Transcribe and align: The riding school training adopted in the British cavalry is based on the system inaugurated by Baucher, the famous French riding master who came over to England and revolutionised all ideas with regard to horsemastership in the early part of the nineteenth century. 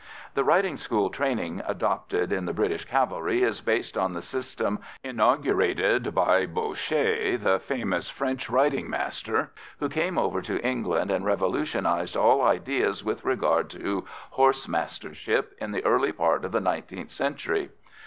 The 0.33 0.43
riding 0.43 0.77
school 0.77 1.11
training 1.11 1.61
adopted 1.63 2.33
in 2.33 2.45
the 2.45 2.55
British 2.55 2.85
cavalry 2.85 3.43
is 3.43 3.61
based 3.61 3.95
on 3.95 4.13
the 4.13 4.21
system 4.23 4.79
inaugurated 5.03 6.15
by 6.15 6.47
Baucher, 6.47 7.37
the 7.37 7.59
famous 7.59 8.09
French 8.09 8.49
riding 8.49 8.89
master 8.89 9.51
who 9.79 9.89
came 9.89 10.17
over 10.17 10.41
to 10.41 10.59
England 10.65 11.11
and 11.11 11.23
revolutionised 11.23 12.17
all 12.17 12.41
ideas 12.41 13.03
with 13.03 13.23
regard 13.23 13.69
to 13.69 14.03
horsemastership 14.37 15.49
in 15.59 15.71
the 15.71 15.85
early 15.85 16.11
part 16.13 16.45
of 16.45 16.51
the 16.51 16.61
nineteenth 16.61 17.11
century. 17.11 17.69